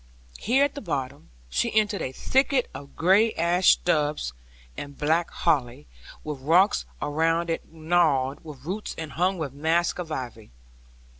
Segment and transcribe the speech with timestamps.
[0.39, 4.33] Here at the bottom, she entered a thicket of gray ash stubs
[4.75, 5.85] and black holly,
[6.23, 10.49] with rocks around it gnarled with roots, and hung with masks of ivy.